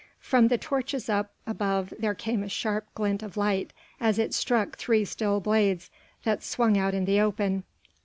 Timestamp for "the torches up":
0.47-1.31